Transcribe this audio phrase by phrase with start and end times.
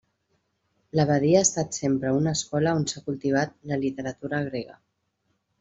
[0.99, 4.81] L'abadia ha estat sempre una escola on s'ha cultivat la literatura grega.